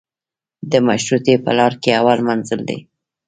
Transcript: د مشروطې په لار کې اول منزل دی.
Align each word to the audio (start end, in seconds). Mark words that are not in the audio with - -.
د 0.71 0.73
مشروطې 0.87 1.35
په 1.45 1.51
لار 1.57 1.73
کې 1.81 1.89
اول 1.99 2.19
منزل 2.27 2.61
دی. 2.69 2.79